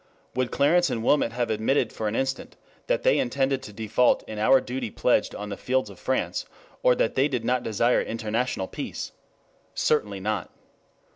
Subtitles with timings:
[0.33, 2.55] Would Clarence and Wilmot have admitted for an instant
[2.87, 6.47] that they intended to default in our duty pledged on the fields of France;
[6.81, 9.11] or that they did not desire international peace?
[9.75, 10.49] Certainly not.